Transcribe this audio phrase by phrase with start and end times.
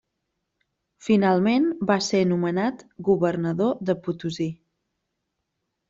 [1.07, 4.53] Finalment va ser nomenat governador de Potosí.